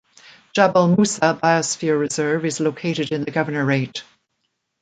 Jabal 0.53 0.95
Moussa 0.97 1.37
Biosphere 1.39 1.99
Reserve 1.99 2.43
is 2.45 2.59
located 2.59 3.11
in 3.11 3.23
the 3.23 3.29
governorate. 3.29 4.01